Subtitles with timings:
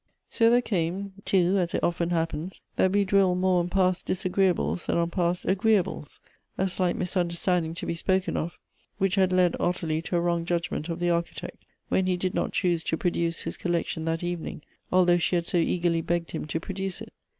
[0.31, 4.87] So there came, too, as it often happens that we dwell more on past disagreeables
[4.87, 6.21] than on past agreeables,
[6.57, 8.57] a slight misunderstanding to be spoken of,
[8.97, 12.51] which had led Ottilie to a wrong judgment of the Architect, when he did not
[12.51, 16.59] choose to produce his collection that evening, although she had so eagerly begged him to
[16.59, 17.13] produce it.